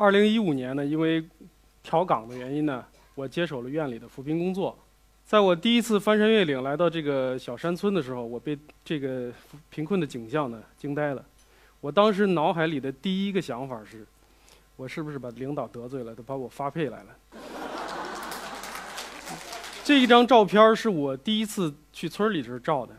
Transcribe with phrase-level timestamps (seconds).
[0.00, 1.22] 二零一五年呢，因为
[1.82, 2.82] 调岗的原因呢，
[3.14, 4.78] 我接手了院里的扶贫工作。
[5.26, 9.30] 在我第一次翻山越岭来到这个小山村的时候，我被这个
[9.68, 11.22] 贫困的景象呢惊呆了。
[11.82, 14.06] 我当时脑海里的第一个想法是，
[14.76, 16.14] 我是不是把领导得罪了？
[16.14, 17.08] 都把我发配来了。
[19.84, 22.96] 这一张照片是我第一次去村里时照的，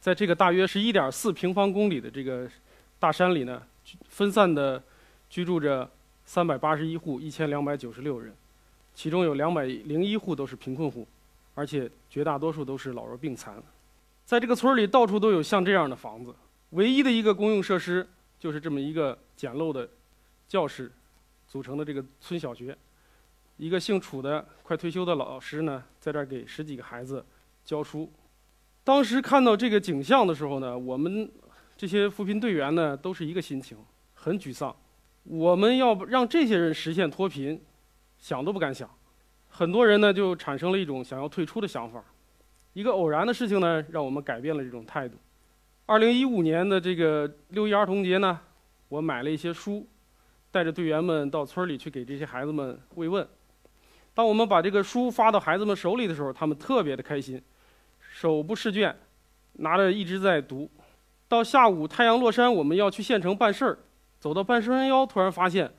[0.00, 2.48] 在这个大约是一点四平方公里的这个
[2.98, 3.62] 大山里呢，
[4.08, 4.82] 分散的
[5.28, 5.86] 居住着。
[6.28, 8.30] 三百八十一户，一千两百九十六人，
[8.94, 11.08] 其中有两百零一户都是贫困户，
[11.54, 13.54] 而且绝大多数都是老弱病残。
[14.26, 16.34] 在这个村里，到处都有像这样的房子，
[16.72, 18.06] 唯一的一个公用设施
[18.38, 19.88] 就是这么一个简陋的
[20.46, 20.92] 教室
[21.48, 22.76] 组成的这个村小学。
[23.56, 27.24] 一个姓楚的快退休的老师呢，在这儿给十几个孩子
[27.64, 28.12] 教书。
[28.84, 31.26] 当时看到这个景象的时候呢，我们
[31.74, 33.78] 这些扶贫队员呢，都是一个心情，
[34.14, 34.76] 很沮丧。
[35.30, 37.60] 我们要让这些人实现脱贫，
[38.16, 38.88] 想都不敢想。
[39.50, 42.02] 很多人呢就产生了一种想要退出的想法。
[42.72, 45.16] 一个偶然的事情呢，让我们改变了这种态度。
[45.84, 48.40] 二零一五年的这个六一儿童节呢，
[48.88, 49.86] 我买了一些书，
[50.50, 53.26] 带着队员们到村里去给这些孩子们慰问。
[54.14, 57.42] 当我们把这个书发到孩子们手里的时候，他们特别的开心，
[58.00, 58.96] 手不释卷，
[59.54, 60.70] 拿着一直在读。
[61.28, 63.78] 到下午太阳落山，我们要去县城办事儿。
[64.18, 65.72] 走到半山腰，突然发现，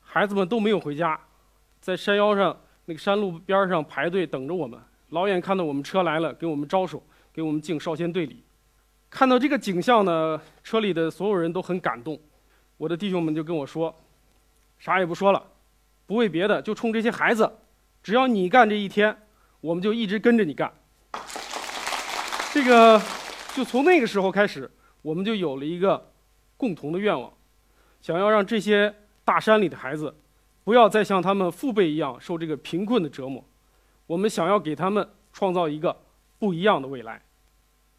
[0.00, 1.18] 孩子们都没有回家，
[1.80, 4.78] 在山腰上那个山路边上排队等着我们。
[5.10, 8.44] 老远看到我们车来了，给我们招手，给我们敬少先队礼。
[9.08, 12.20] 看到这个景象呢，车里的所有人都很感动。
[12.76, 13.94] 我的弟兄们就跟我说
[14.78, 15.42] ：“啥也不说了，
[16.04, 17.50] 不为别的，就冲这些孩子，
[18.02, 19.16] 只要你干这一天，
[19.62, 20.70] 我们就一直跟着你干。”
[22.52, 23.00] 这个，
[23.54, 26.12] 就从那个时候开始，我们就有了一个
[26.58, 27.32] 共同的愿望。
[28.00, 30.14] 想要让这些大山里的孩子，
[30.64, 33.44] 不要再像他们父辈一样受这个贫困的折磨，
[34.06, 35.94] 我们想要给他们创造一个
[36.38, 37.20] 不一样的未来。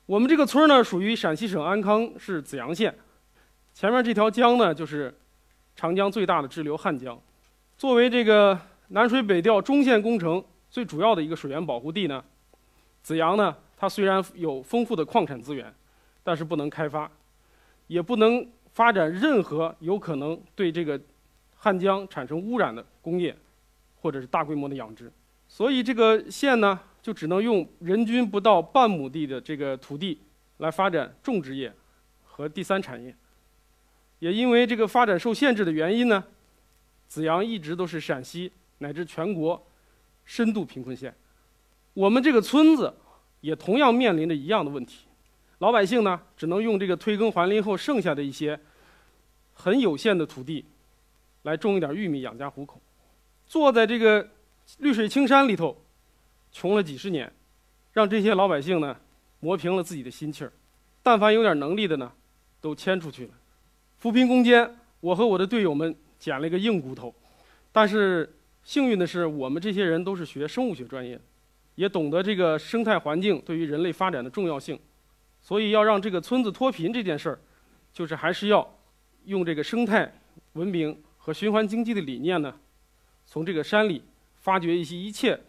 [0.06, 2.96] 我们这个村呢，属于陕西省安康市紫阳县，
[3.74, 5.16] 前面这条江呢，就是
[5.76, 7.20] 长江最大的支流汉江。
[7.78, 12.24] 作为这个南水北调中线工程最主要的一个水源保护地呢，
[13.04, 15.72] 紫阳呢，它虽然有丰富的矿产资源，
[16.24, 17.12] 但是不能开发，
[17.88, 18.48] 也不能。
[18.80, 20.98] 发展任何有可能对这个
[21.58, 23.36] 汉江产生污染的工业，
[24.00, 25.12] 或者是大规模的养殖，
[25.50, 30.22] 所以这个县呢就只能用人均不到半亩地的这个土地
[30.60, 31.74] 来发展种植业
[32.24, 33.14] 和第三产业。
[34.20, 36.24] 也因为这个发展受限制的原因呢，
[37.06, 39.62] 子阳一直都是陕西乃至全国
[40.24, 41.14] 深度贫困县。
[41.94, 42.96] 我们这个村子
[43.42, 45.06] 也同样面临着一样的问题，
[45.58, 48.58] 老百姓呢只能用这个退耕还林后剩下的一些。
[49.62, 50.64] 很有限的土地，
[51.44, 52.80] 来种一点玉米养家糊口，
[53.46, 54.25] 坐在这个
[54.78, 55.75] 绿水青山里头，
[56.50, 57.30] 穷了几十年，
[57.92, 58.96] 让这些老百姓呢
[59.42, 60.53] 磨平了自己的心气儿。
[61.03, 62.09] 但凡有点能力的呢，
[62.62, 63.34] 都迁出去了。
[63.98, 67.14] 扶贫攻坚，我和我的队友们捡了一个硬骨头，
[67.74, 68.34] 但是
[68.64, 71.19] 幸运的是，我们这些人都是学生物学专业，
[71.75, 74.80] 也懂得这个生态环境对于人类发展的重要性，
[75.42, 77.40] 所以要让这个村子脱贫这件事儿，
[77.92, 78.66] 就是还是要。
[79.25, 80.12] 用这个生态
[80.53, 82.53] 文明和循环经济的理念呢，
[83.25, 84.03] 从这个山里
[84.38, 85.40] 发掘一些一切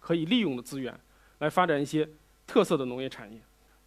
[0.00, 0.98] 可以利用的资源，
[1.38, 2.08] 来发展一些
[2.46, 3.40] 特色的农业产业。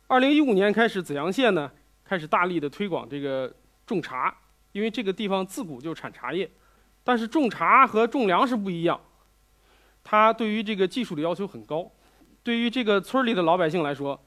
[0.07, 1.69] 二零一五年开始，紫阳县呢
[2.03, 3.53] 开始大力的推广这个
[3.85, 4.33] 种茶，
[4.71, 6.49] 因为这个地方自古就产茶叶。
[7.03, 8.99] 但是种茶和种粮食不一样，
[10.03, 11.91] 它对于这个技术的要求很高，
[12.43, 14.17] 对于这个村里的老百姓来说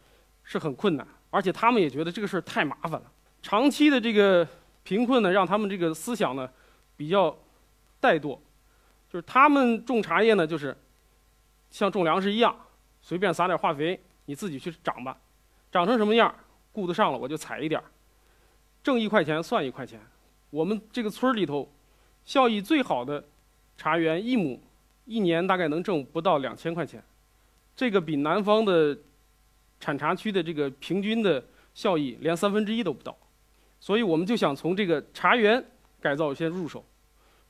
[0.42, 4.46] 是很困难，而且他们也觉得这个事儿太麻烦了，长期的这个。
[4.84, 6.48] 贫困呢，让他们这个思想呢
[6.96, 7.30] 比较
[8.00, 8.38] 怠惰，
[9.10, 10.76] 就是他们种茶叶呢，就是
[11.70, 12.54] 像种粮食一样，
[13.02, 15.18] 随便撒点化肥，你自己去长吧，
[15.72, 16.34] 长成什么样儿，
[16.70, 17.84] 顾得上了我就采一点儿，
[18.82, 19.98] 挣一块钱算一块钱。
[20.50, 21.68] 我们这个村里头，
[22.24, 23.24] 效益最好的
[23.76, 24.62] 茶园一亩
[25.06, 27.02] 一年大概能挣不到两千块钱，
[27.74, 28.96] 这个比南方的
[29.80, 31.42] 产茶区的这个平均的
[31.74, 33.16] 效益连三分之一都不到。
[33.84, 35.62] 所以我们就想从这个茶园
[36.00, 36.82] 改造先入手，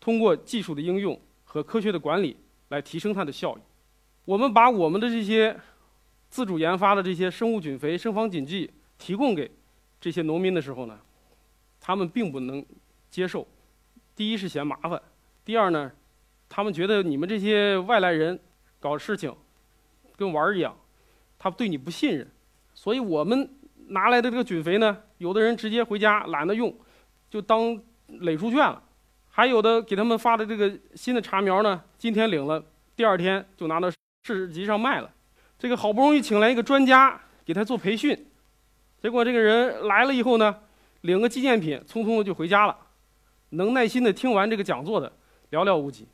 [0.00, 2.36] 通过技术的应用和科学的管理
[2.70, 3.60] 来提升它的效益。
[4.25, 5.56] 我们把我们的这些
[6.28, 9.48] 自主研发的这些生物菌肥、生防菌剂提供给
[10.00, 10.98] 这些农民的时候呢，
[11.81, 12.66] 他们并不能
[13.08, 13.46] 接受。
[14.16, 15.00] 第一是嫌麻烦，
[15.44, 15.92] 第二呢，
[16.48, 18.36] 他们觉得你们这些外来人
[18.81, 19.32] 搞事情
[20.16, 20.76] 跟玩儿一样，
[21.38, 22.28] 他对你不信任。
[22.75, 23.48] 所以我们。
[23.88, 26.75] 拿来的这个菌肥呢，有的人直接回家懒得用，
[27.31, 28.82] 就当垒猪圈了；
[29.31, 32.64] 还有的给他们发的这个新的茶苗呢，今天领了，
[32.96, 33.90] 第二天就拿到
[34.25, 35.10] 市集上卖了。
[35.58, 38.26] 这个好不容易请来一个专家给他做培训，
[39.00, 40.56] 结果这个人来了以后呢，
[41.02, 42.76] 领个纪念品，匆匆的就回家了。
[43.50, 45.12] 能耐心的听完这个讲座的
[45.50, 46.08] 寥寥无几。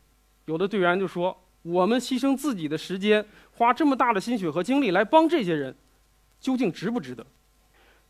[0.44, 5.74] 有的队员就说：“我们牺牲自己的时间，花这么大的心血和精力来帮这些人，
[6.38, 7.24] 究竟值不值得？”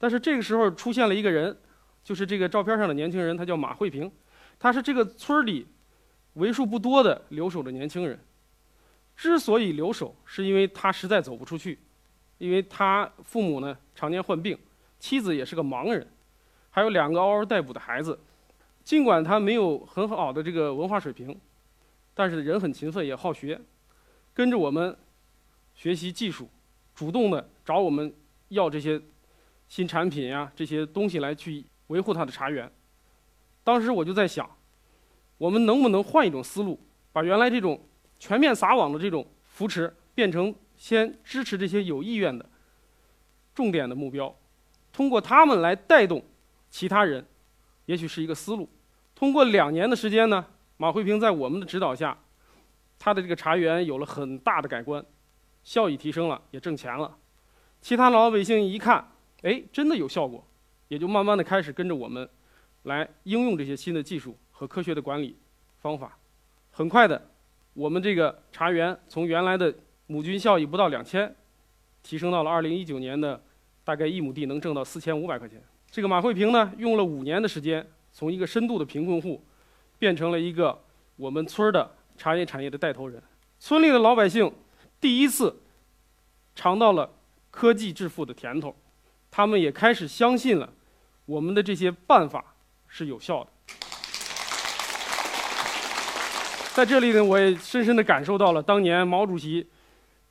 [0.03, 1.55] 但是这个时候出现了一个人，
[2.03, 4.11] 就是这个照片上的年轻人，他叫马慧平，
[4.59, 5.67] 他是这个村里
[6.35, 8.19] 为数不多的留守的年轻人。
[9.15, 11.79] 之所以留守，是因为他实在走不出去，
[12.39, 14.59] 因为他父母呢常年患病，
[14.99, 16.09] 妻子也是个盲人，
[16.71, 18.19] 还有两个嗷嗷待哺的孩子。
[18.83, 21.39] 尽管他没有很好的这个文化水平，
[22.15, 23.61] 但是人很勤奋也好学，
[24.33, 24.97] 跟着我们
[25.75, 26.49] 学习技术，
[26.95, 28.11] 主动的找我们
[28.49, 28.99] 要这些
[29.71, 32.71] 新产品呀这些东西来去维护他的茶园。
[33.65, 34.47] 当时我就在想，
[35.39, 36.79] 我们能不能换一种思路，
[37.11, 37.81] 把原来这种。
[38.23, 42.45] 全面撒网的这种扶持，变成先支持这些有意愿的
[43.55, 44.37] 重点的目标，
[44.93, 46.23] 通过他们来带动
[46.69, 47.25] 其他人，
[47.87, 48.69] 也许是一个思路。
[49.15, 50.45] 通过两年的时间呢，
[50.77, 52.19] 马慧平在我们的指导下，
[52.99, 55.03] 他的这个茶园有了很大的改观，
[55.65, 57.17] 效益提升了，也挣钱了。
[57.81, 59.10] 其他老百姓一看，
[59.43, 60.45] 哎，真的有效果，
[60.89, 62.29] 也就慢慢的开始跟着我们
[62.85, 65.37] 来应用这些新的技术和科学的管理
[65.81, 66.19] 方法。
[66.71, 67.29] 很快的。
[67.73, 69.73] 我们这个茶园从原来的
[70.09, 71.33] 亩均效益不到两千，
[72.03, 73.41] 提升到了二零一九年的
[73.85, 75.63] 大概一亩地能挣到四千五百块钱。
[75.89, 79.43] 这个马慧平呢，用了五年的时间，从一个深度的贫困户，
[80.01, 80.83] 变成了一个
[81.15, 83.23] 我们村儿的茶叶产业的带头人。
[83.61, 84.53] 村里的老百姓
[85.01, 85.57] 第一次
[86.57, 87.09] 尝到了
[87.53, 88.75] 科技致富的甜头，
[89.31, 90.69] 他们也开始相信了
[91.27, 92.45] 我们的这些办法
[92.89, 93.51] 是有效的。
[96.75, 99.67] 在这里呢，我也深深地感受到了当年毛主席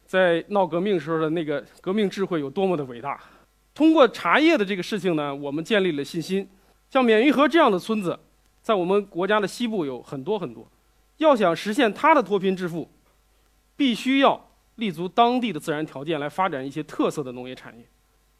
[0.06, 3.20] 在闹革命时候的那个革命智慧有多么的伟大。
[3.74, 6.50] 通过茶叶的这个事情呢，我们建立了信心。
[6.90, 8.18] 像免运河这样的村子，
[8.62, 10.68] 在我们国家的西部有很多很多。
[11.18, 12.90] 要想实现它的脱贫致富，
[13.76, 17.86] 必须要立足当地的自然条件来发展一些特色的农业产业。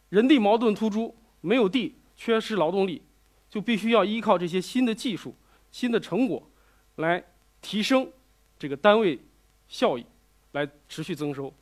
[0.10, 3.02] 人地矛盾突出，没有地，缺失劳动力，
[3.50, 5.36] 就必须要依靠这些新的技术、
[5.72, 6.50] 新的成果
[6.98, 7.24] 来。
[7.62, 8.10] 提升
[8.58, 9.20] 这个单位
[9.68, 10.06] 效益，
[10.54, 11.54] 来持续增收，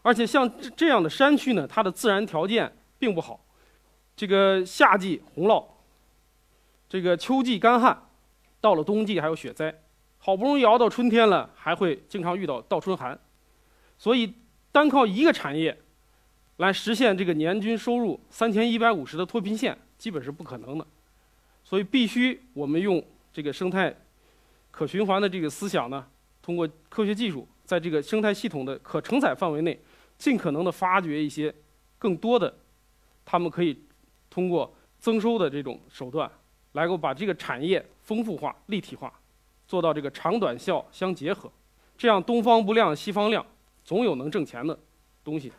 [0.00, 3.44] 而且像这这样的山区呢，它的自然条件并不好，
[4.16, 5.62] 这个夏季洪涝，
[6.88, 8.08] 这个秋季干旱，
[8.62, 9.78] 到了冬季还有雪灾，
[10.16, 13.20] 好不容易熬到春天了，还会经常遇到倒春寒，
[13.98, 14.32] 所以
[14.72, 15.81] 单靠一个产业
[16.58, 20.86] 来实现这个年均收入三千一百五十的脱贫线，基本是不可能的，
[21.64, 23.02] 所以必须我们用
[23.32, 23.94] 这个生态。
[24.70, 26.06] 可循环的这个思想呢，
[26.40, 29.78] 通过科学技术，在这个生态系统的可承载范围内，
[30.16, 31.54] 尽可能的发掘一些
[31.98, 32.54] 更多的，
[33.24, 33.78] 他们可以
[34.30, 36.30] 通过增收的这种手段，
[36.72, 39.12] 来够把这个产业丰富化、立体化，
[39.66, 41.52] 做到这个长短效相结合，
[41.98, 43.44] 这样东方不亮西方亮，
[43.84, 44.78] 总有能挣钱的
[45.22, 45.52] 东西。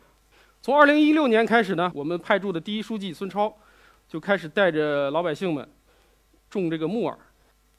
[0.64, 3.54] 从二零一六年开始呢，我们派驻的第一书记孙超
[4.08, 5.68] 就开始带着老百姓们
[6.48, 7.18] 种这个木耳。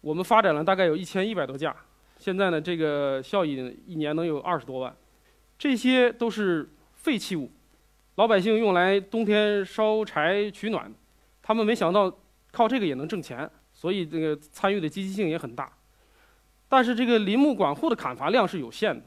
[0.01, 1.75] 我们发展了大概有一千一百多架，
[2.19, 4.95] 现在呢，这个效益一年能有二十多万。
[5.57, 7.49] 这些都是废弃物，
[8.17, 10.93] 老百姓用来冬天烧柴取暖，
[11.41, 12.15] 他们没想到
[12.51, 15.73] 靠这个也能挣钱，所以这个参与的积极性也很大。
[16.69, 19.05] 但是这个林木管护的砍伐量是有限的，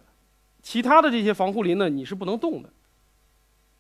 [0.65, 2.69] 其他的这些防护林呢，你是不能动的。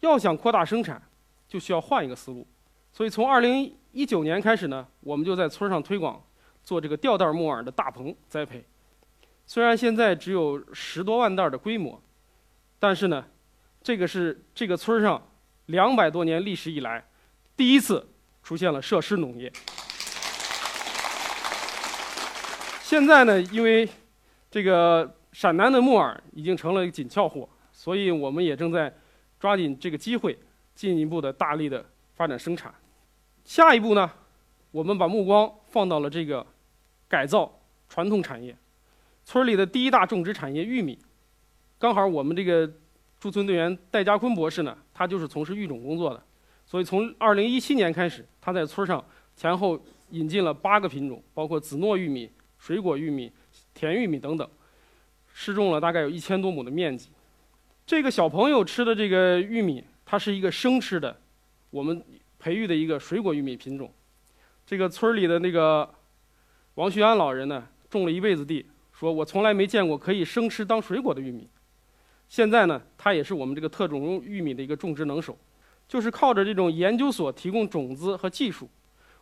[0.01, 1.03] 要想扩大生产，
[1.47, 2.47] 就需要换一个思路。
[2.93, 6.23] 所以从二零一九年开始呢，我们就在村上推广。
[6.65, 8.63] 做这个吊袋木耳的大棚栽培，
[9.47, 11.99] 虽然现在只有十多万袋的规模，
[12.79, 13.25] 但是呢，
[13.83, 15.27] 这个是这个村上
[15.67, 17.03] 两百多年历史以来
[17.57, 18.07] 第一次
[18.43, 19.51] 出现了设施农业。
[22.83, 23.89] 现在呢，因为
[24.51, 28.95] 这个陕南的木耳已经成了紧俏货，所以我们也正在
[29.41, 30.39] 抓紧这个机会，
[30.75, 32.75] 进一步的大力的发展生产。
[33.45, 34.11] 下一步呢，
[34.71, 36.47] 我们把目光放到了这个。
[37.11, 37.51] 改造
[37.89, 38.55] 传统产业，
[39.25, 40.99] 村里的第一大种植产业玉米，
[41.79, 42.71] 刚好我们这个
[43.19, 46.23] 驻村队员戴家坤博士呢，他就是从事育种工作的，
[46.67, 49.03] 所以从二零一七年开始，他在村上
[49.35, 53.33] 前后引进了八个品种，包括紫糯玉米、水果玉米、
[53.73, 54.47] 甜玉米等等，
[55.33, 57.09] 试种了大概有一千多亩的面积。
[57.89, 61.19] 这个小朋友吃的这个玉米，它是一个生吃的，
[61.71, 62.05] 我们
[62.39, 63.91] 培育的一个水果玉米品种。
[64.67, 65.89] 这个村儿里的那个。
[66.75, 71.49] 王旭安老人呢，种了一辈子地，说我从来没见过可以生吃当水果的玉米。
[72.29, 75.37] 现在呢，他也是我们这个特种玉米的一个种植能手，
[75.89, 78.69] 就是靠着这种研究所提供种子和技术，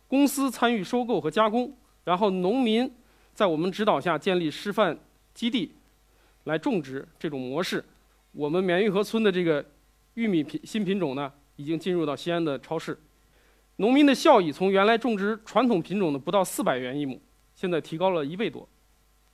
[0.09, 2.93] 公司参与收购和加工，然后农民
[3.33, 4.99] 在我们指导下建立示范
[5.33, 5.71] 基地，
[6.43, 7.81] 来种植这种模式。
[8.31, 9.65] 我们棉玉河村的这个
[10.13, 12.97] 玉米品新品种呢，已经进入到西安的超市。
[13.77, 17.21] 农民的效益从原来种植传统品种的不到四百元一亩，
[17.53, 18.67] 现在提高了一倍多。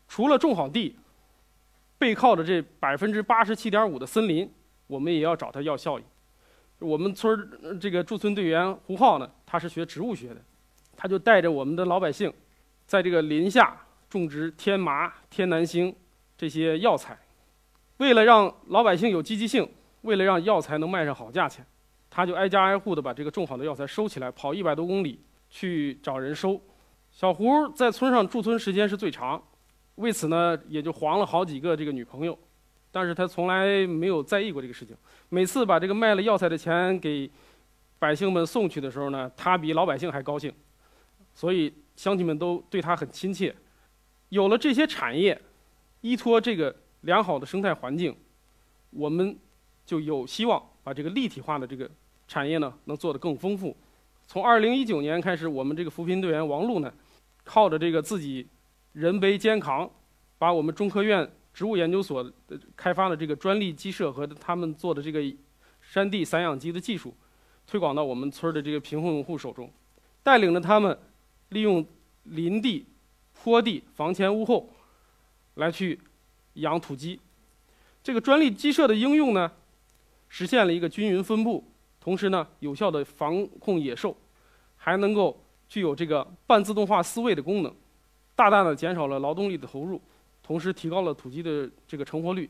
[0.08, 0.98] 除了种好地，
[1.98, 4.52] 背靠着这百分之八十七点五的森林，
[4.88, 6.04] 我们也要找他要效益。
[6.80, 10.42] 我们村这个驻村队员胡浩呢，他是学植物学的，
[10.98, 12.32] 他就带着我们的老百姓，
[12.86, 13.78] 在这个林下
[14.10, 15.96] 种植天麻、天南星
[16.38, 17.18] 这些药材。
[17.98, 19.68] 为了让老百姓有积极性，
[20.02, 21.66] 为了让药材能卖上好价钱，
[22.10, 25.20] 他就挨家挨户的把这个种好的药材收起来，跑一百多公里
[25.50, 26.60] 去找人收。
[27.12, 29.42] 小胡在村上驻村时间是最长。
[29.96, 32.38] 为此呢，也就黄了好几个这个女朋友，
[32.92, 34.98] 但是他从来没有在意过这个事情。
[35.30, 37.30] 每次把这个卖了药材的钱给
[38.00, 40.52] 百姓们送去的时候呢，他比老百姓还高兴，
[41.36, 43.56] 所以乡亲们都对他很亲切。
[44.30, 45.40] 有了这些产业，
[46.02, 48.14] 依托这个良好的生态环境，
[48.90, 49.38] 我们
[49.86, 51.90] 就有希望把这个立体化的这个
[52.28, 53.78] 产业呢，能做得更丰富。
[54.28, 56.94] 从2019年开始，我们这个扶贫队员王璐呢，
[57.44, 58.48] 靠着这个自己。
[58.94, 59.90] 人背肩扛，
[60.38, 62.32] 把我们中科院植物研究所
[62.76, 65.20] 开发的这个专利鸡舍和他们做的这个
[65.82, 67.12] 山地散养鸡的技术，
[67.66, 69.68] 推广到我们村的这个贫困户手中，
[70.22, 70.96] 带领着他们
[71.50, 71.84] 利用
[72.26, 72.86] 林地、
[73.34, 74.70] 坡地、房前屋后
[75.56, 76.00] 来去
[76.56, 77.20] 养土鸡。
[78.04, 79.52] 这个专利鸡舍的应用呢，
[80.30, 81.64] 实现了一个均匀分布，
[82.00, 84.16] 同时呢，有效的防控野兽，
[84.76, 87.74] 还能够具有这个半自动化饲喂的功能。
[88.36, 90.02] 大大的减少了劳动力的投入，
[90.42, 92.50] 同时提高了土鸡的这个成活率。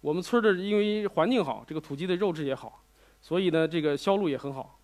[0.00, 2.82] 我们村的因为环境好，这个土鸡的肉质也好，
[3.20, 4.78] 所以呢，这个销路也很好。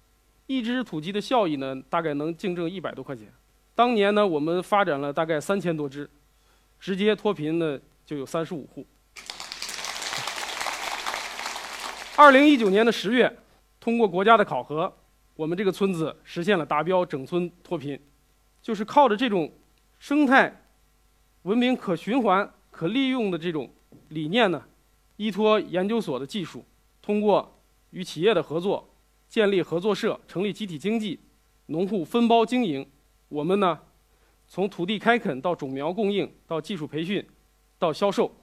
[0.47, 3.27] 一只土鸡的效益呢，大概能净挣一百多块钱。
[3.75, 6.09] 当年呢，我们发展了大概三千多只，
[6.81, 8.87] 直接脱贫的就有三十五户。
[12.17, 13.37] 二零一九年的十月，
[13.79, 14.91] 通过国家的考核，
[15.37, 18.01] 我们这个村子实现了达标，整村脱贫，
[18.63, 19.53] 就是靠着这种。
[19.99, 20.63] 生态
[21.43, 23.69] 文明可循环、可利用的这种
[24.11, 24.65] 理念呢，
[25.17, 26.65] 依托研究所的技术，
[27.03, 27.61] 通过
[27.91, 28.89] 与企业的合作，
[29.29, 31.21] 建立合作社，成立集体经济，
[31.67, 32.89] 农户分包经营，
[33.29, 33.79] 我们呢，
[34.47, 37.27] 从土地开垦到种苗供应，到技术培训，
[37.79, 38.35] 到销售，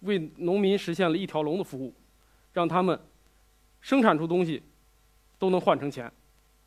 [0.00, 1.92] 为农民实现了一条龙的服务，
[2.52, 2.98] 让他们
[3.80, 4.62] 生产出东西
[5.38, 6.10] 都能换成钱，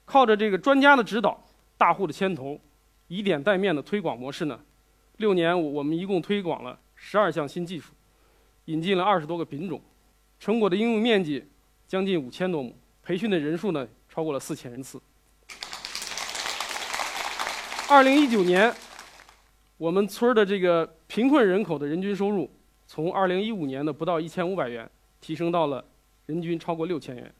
[0.05, 1.41] 靠着这个专家的指导，
[1.77, 2.59] 大户的牵头。
[3.09, 4.59] 以点带面的推广模式呢，
[5.17, 7.93] 六年我们一共推广了十二项新技术，
[8.65, 9.79] 引进了二十多个品种，
[10.39, 11.45] 成果的应用面积
[11.87, 14.99] 将近五千多亩，培训的人数呢超过了四千人次。
[17.87, 18.73] 二零一九年，
[19.83, 22.49] 我们村的这个贫困人口的人均收入，
[22.87, 25.83] 从二零一五年的不到一千五百元，提升到了
[26.25, 27.35] 人均超过六千元。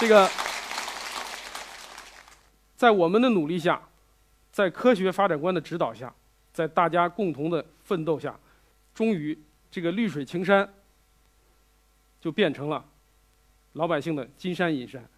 [0.00, 0.28] 这个。
[2.74, 3.80] 在我们的努力下，
[4.50, 6.12] 在科学发展观的指导下，
[6.52, 8.36] 在大家共同的奋斗下，
[8.92, 9.38] 终于
[9.70, 10.68] 这个绿水青山
[12.20, 12.84] 就变成了
[13.74, 15.08] 老百姓的金山银山。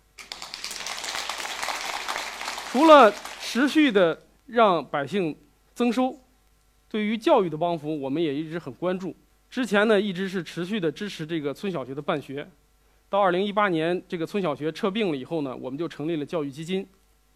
[2.70, 5.36] 除了持续的让百姓
[5.74, 6.18] 增收，
[6.88, 9.14] 对于教育的帮扶，我们也一直很关注。
[9.48, 12.48] 之前呢，一直是持续的支持这个村小学的办学。
[13.08, 16.86] 到二零一八年，这个村小学撤并了以后呢，我们就成立了教育基金。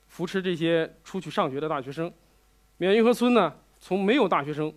[0.09, 2.13] 扶持这些出去上学的大学生，
[2.77, 4.71] 绵玉河村呢，从没有大学生，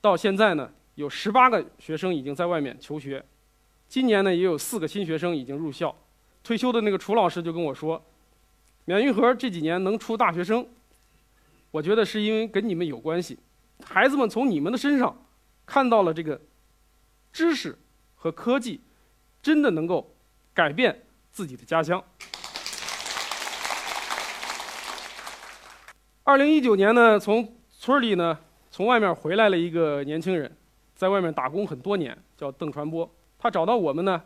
[0.00, 3.24] 到现在呢，有十八个学生已经在外面求学，
[3.88, 5.92] 今年呢，也有四个新学生已经入校。
[6.44, 8.00] 退休的那个楚老师就跟我说，
[8.84, 10.64] 绵玉河这几年能出大学生，
[11.72, 13.38] 我觉得是因为跟你们有关系，
[13.82, 15.26] 孩子们从你们的身上
[15.64, 16.38] 看到了这个
[17.32, 17.76] 知识
[18.14, 18.82] 和科技，
[19.42, 20.14] 真的能够
[20.52, 22.04] 改变自己的家乡。
[26.24, 28.38] 二零一九年呢，从村里呢，
[28.70, 30.54] 从外面回来了一个年轻人，
[30.94, 33.10] 在外面打工很多年，叫邓传波。
[33.38, 34.22] 他找到我们呢，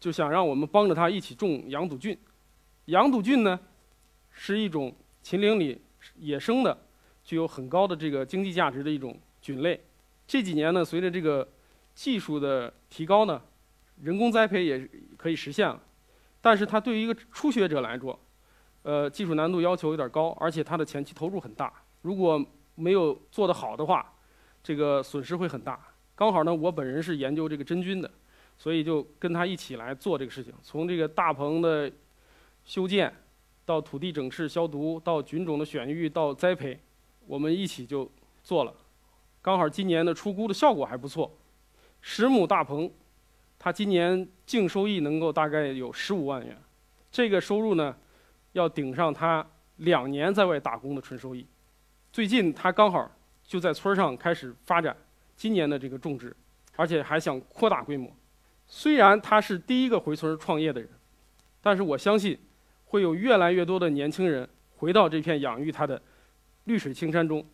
[0.00, 2.18] 就想让我们帮着他一起种羊肚菌。
[2.86, 3.60] 羊肚菌呢，
[4.32, 5.80] 是一种秦岭里
[6.16, 6.76] 野生的、
[7.24, 9.80] 具有很高的这个经济价值的一种菌类。
[10.26, 11.46] 这几年呢，随着这个
[11.94, 13.40] 技术的提高呢，
[14.02, 15.80] 人工栽培也可以实现了。
[16.40, 18.18] 但是它对于一个初学者来说，
[18.82, 21.72] 呃，技术难度要求有点高，而且它的前期投入很大。
[22.02, 22.44] 如果
[22.76, 24.14] 没有做得好的话，
[24.62, 25.80] 这个损失会很大。
[26.14, 28.10] 刚好呢，我本人是研究这个真菌的，
[28.56, 30.52] 所以就跟他一起来做这个事情。
[30.62, 31.90] 从这个大棚的
[32.64, 33.12] 修建，
[33.68, 36.80] 到土地整治消毒，到菌种的选育，到栽培，
[37.26, 38.10] 我们一起就
[38.42, 38.72] 做了。
[39.42, 41.30] 刚好今年的出菇的效果还不错，
[42.00, 42.90] 十亩大棚，
[43.58, 46.56] 它今年净收益能够大概有十五万元，
[47.12, 47.94] 这个收入呢，
[48.52, 49.46] 要顶上他
[49.76, 51.46] 两年在外打工的纯收益。
[52.10, 54.96] 最近他刚好就在村上开始发展。
[55.36, 56.34] 今年的这个种植，
[56.74, 58.10] 而且还想扩大规模。
[58.66, 60.88] 虽然他是第一个回村创业的人，
[61.60, 62.38] 但是我相信，
[62.88, 66.00] 会有越来越多的年轻人回到这片养育他的
[66.64, 67.44] 绿水青山中，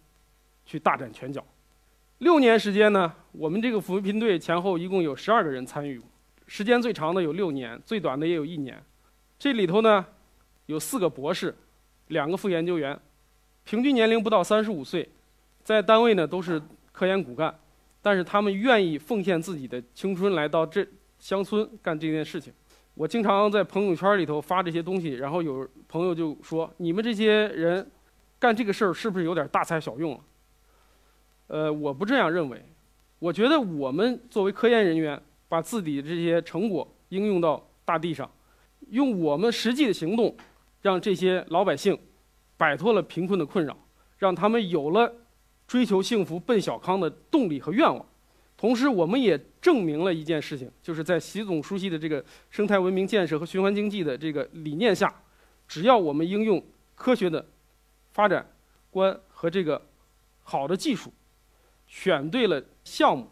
[0.64, 1.44] 去大展拳脚。
[2.18, 6.00] 六年时间呢，我们这个扶贫队前后一共有十二个人参与，
[6.46, 8.80] 时间最长的有六年，最短的也有一年。
[9.38, 10.06] 这里头呢，
[10.66, 11.54] 有四个博士，
[12.08, 12.98] 两个副研究员，
[13.64, 15.08] 平均年龄不到三十五岁，
[15.62, 16.62] 在单位呢都是
[16.92, 17.54] 科研骨干。
[18.00, 20.86] 但是他们愿意奉献自己的青春来到这
[21.18, 22.52] 乡村干这件事情。
[22.94, 27.90] 我经常在朋友圈里头发这些东西，然后有朋友就说：“你们这些人
[28.38, 30.20] 干这个事儿是不是有点大材小用了？”
[31.48, 32.64] 呃，我不这样认为。
[33.18, 38.30] 我觉得我们作为科研人员，把自己的这些成果应用到大地上，
[38.90, 40.36] 用我们实际的行动，
[40.80, 41.98] 让这些老百姓
[42.56, 43.76] 摆脱了贫困的困扰，
[44.18, 45.12] 让他们有了。
[45.66, 48.04] 追求幸福、奔小康的动力和愿望，
[48.64, 55.14] 同时我们也证明了一件事情，就是在习总书记的这个生态文明建设和循环经济的这个理念下，
[55.68, 57.46] 只要我们应用科学的
[58.12, 58.50] 发展
[58.90, 59.86] 观和这个
[60.42, 61.12] 好的技术，
[61.86, 63.30] 选对了项目，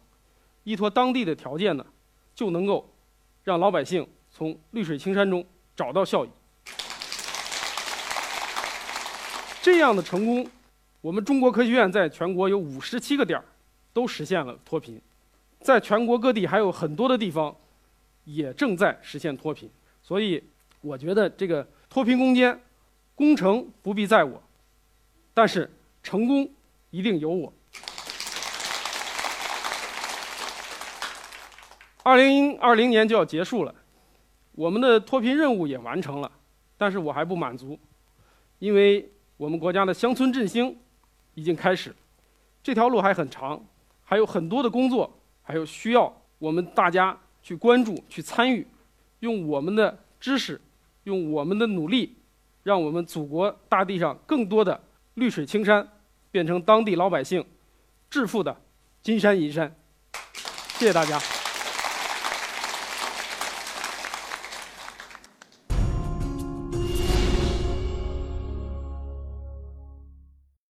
[0.65, 1.87] 依托当地的条件呢，
[2.35, 2.95] 就能够
[3.43, 5.43] 让老百姓从绿水青山中
[5.75, 6.29] 找到效益。
[9.62, 10.47] 这样的成功。
[11.01, 13.43] 我们中国科学院在全国有五十七个点，
[13.95, 15.01] 都实现了脱贫，
[15.62, 17.55] 在全国各地还有很多的地方，
[18.25, 19.70] 也正在实现脱贫。
[20.03, 20.42] 所以，
[20.81, 22.61] 我觉得这个脱贫攻坚
[23.14, 24.42] 工程不必在我，
[25.33, 25.70] 但是
[26.03, 26.48] 成功
[26.90, 27.53] 一定有我。
[32.03, 33.75] 二零二零年就要结束了，
[34.53, 36.31] 我们的脱贫任务也完成了，
[36.77, 37.79] 但是我还不满足，
[38.59, 40.77] 因为我们国家的乡村振兴。
[41.35, 41.96] 已经开始，
[42.62, 43.64] 这条路还很长，
[44.05, 45.11] 还有很多的工作，
[45.42, 48.66] 还有需要我们大家去关注、去参与，
[49.20, 50.61] 用我们的知识，
[51.05, 52.16] 用我们的努力，
[52.62, 54.81] 让我们祖国大地上更多的
[55.14, 55.87] 绿水青山，
[56.31, 57.44] 变成当地老百姓
[58.09, 58.57] 致富的
[59.02, 59.74] 金山银山。
[60.78, 61.41] 谢谢大家。